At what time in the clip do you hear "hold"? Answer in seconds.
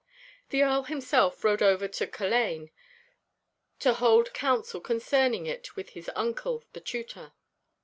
3.93-4.33